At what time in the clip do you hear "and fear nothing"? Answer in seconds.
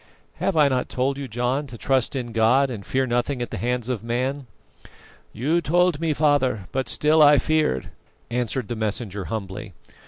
2.71-3.39